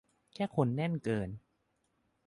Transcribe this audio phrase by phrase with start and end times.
[0.33, 1.29] แค่คนแน่นเกิน